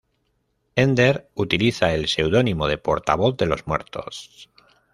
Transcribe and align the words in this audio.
Ender 0.75 1.29
utiliza 1.35 1.93
el 1.93 2.07
seudónimo 2.07 2.65
de 2.67 2.79
Portavoz 2.79 3.37
de 3.37 3.45
los 3.45 3.67
muertos. 3.67 4.49